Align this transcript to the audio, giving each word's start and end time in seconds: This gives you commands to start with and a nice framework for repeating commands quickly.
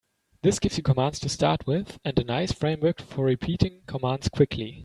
This 0.41 0.57
gives 0.57 0.77
you 0.77 0.81
commands 0.83 1.19
to 1.19 1.29
start 1.29 1.67
with 1.67 1.99
and 2.03 2.17
a 2.17 2.23
nice 2.23 2.51
framework 2.51 2.99
for 3.03 3.23
repeating 3.25 3.83
commands 3.85 4.29
quickly. 4.29 4.79